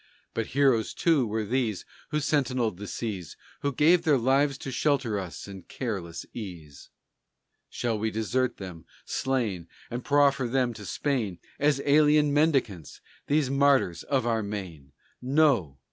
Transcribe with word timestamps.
But 0.33 0.47
heroes, 0.57 0.95
too, 0.95 1.27
were 1.27 1.45
these 1.45 1.85
Who 2.09 2.17
sentinell'd 2.21 2.77
the 2.77 2.87
seas 2.87 3.37
And 3.61 3.77
gave 3.77 4.01
their 4.01 4.17
lives, 4.17 4.57
to 4.57 4.71
shelter 4.71 5.19
us 5.19 5.47
in 5.47 5.61
careless 5.61 6.25
ease. 6.33 6.89
Shall 7.69 7.99
we 7.99 8.09
desert 8.09 8.57
them, 8.57 8.85
slain, 9.05 9.67
And 9.91 10.03
proffer 10.03 10.47
them 10.47 10.73
to 10.73 10.87
Spain 10.87 11.37
As 11.59 11.83
alien 11.85 12.33
mendicants, 12.33 12.99
these 13.27 13.51
martyrs 13.51 14.01
of 14.01 14.25
our 14.25 14.41
Maine? 14.41 14.91
No! 15.21 15.77